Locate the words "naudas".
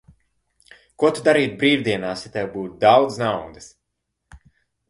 3.25-3.69